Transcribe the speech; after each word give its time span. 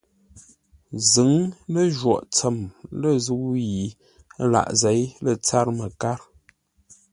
Zʉ̌ŋ 1.09 1.31
ləjwôghʼ 1.73 2.25
tsəm 2.33 2.57
lə̂ 2.99 3.11
zə̂u 3.25 3.49
yi 3.69 3.83
laʼ 4.51 4.69
zěi 4.79 5.01
lə̂ 5.23 5.33
tsâr 5.43 5.67
məkár. 5.77 6.19